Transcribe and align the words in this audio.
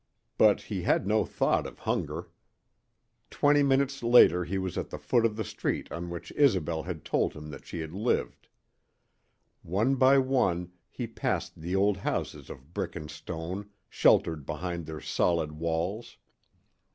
But 0.39 0.61
he 0.61 0.81
had 0.81 1.05
no 1.05 1.25
thought 1.25 1.67
of 1.67 1.77
hunger. 1.77 2.31
Twenty 3.29 3.61
minutes 3.61 4.01
later 4.01 4.45
he 4.45 4.57
was 4.57 4.75
at 4.75 4.89
the 4.89 4.97
foot 4.97 5.27
of 5.27 5.35
the 5.35 5.43
street 5.43 5.91
on 5.91 6.09
which 6.09 6.33
Isobel 6.35 6.81
had 6.81 7.05
told 7.05 7.33
him 7.33 7.51
that 7.51 7.67
she 7.67 7.81
had 7.81 7.93
lived. 7.93 8.47
One 9.61 9.93
by 9.97 10.17
one 10.17 10.71
he 10.89 11.05
passed 11.05 11.61
the 11.61 11.75
old 11.75 11.97
houses 11.97 12.49
of 12.49 12.73
brick 12.73 12.95
and 12.95 13.11
stone, 13.11 13.69
sheltered 13.89 14.43
behind 14.43 14.87
their 14.87 15.01
solid 15.01 15.51
walls. 15.51 16.17